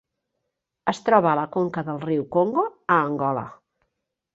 [0.93, 3.49] Es troba a la conca del riu Congo a Angola.